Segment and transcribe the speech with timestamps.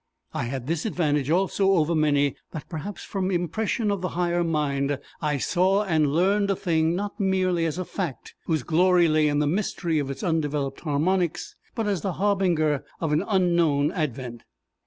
[0.33, 4.97] I had this advantage also over many, that, perhaps from impression of the higher mind,
[5.21, 9.37] I saw and learned a thing not merely as a fact whose glory lay in
[9.37, 14.41] the mystery of its undeveloped harmonics, but as the harbinger of an unknown advent.